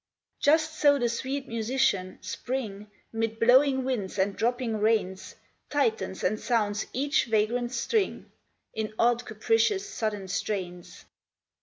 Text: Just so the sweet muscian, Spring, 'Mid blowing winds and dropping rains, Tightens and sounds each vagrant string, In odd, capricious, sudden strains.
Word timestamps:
Just 0.39 0.73
so 0.79 0.97
the 0.97 1.07
sweet 1.07 1.47
muscian, 1.47 2.17
Spring, 2.25 2.89
'Mid 3.13 3.39
blowing 3.39 3.83
winds 3.83 4.17
and 4.17 4.35
dropping 4.35 4.77
rains, 4.77 5.35
Tightens 5.69 6.23
and 6.23 6.39
sounds 6.39 6.87
each 6.91 7.25
vagrant 7.25 7.71
string, 7.71 8.31
In 8.73 8.95
odd, 8.97 9.23
capricious, 9.25 9.87
sudden 9.87 10.27
strains. 10.27 11.05